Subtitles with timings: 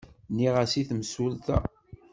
[0.31, 1.57] Nniɣ-as i temsulta.